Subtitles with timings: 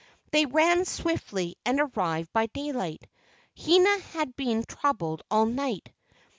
[0.31, 3.07] They ran swiftly and arrived by daylight.
[3.55, 5.93] Hina had been troubled all night.